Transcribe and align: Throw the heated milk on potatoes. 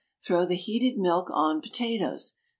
Throw 0.25 0.47
the 0.47 0.55
heated 0.55 0.97
milk 0.97 1.29
on 1.31 1.61
potatoes. 1.61 2.37